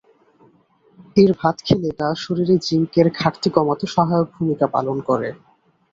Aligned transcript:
এর 1.17 1.31
ভাত 1.39 1.57
খেলে 1.65 1.89
তা 1.99 2.07
শরীরে 2.17 2.55
জিংকের 2.65 3.07
ঘাটতি 3.17 3.49
কমাতে 3.55 3.85
সহায়ক 3.87 4.27
ভূমিকা 4.35 4.65
পালন 4.75 4.97
করে। 5.09 5.29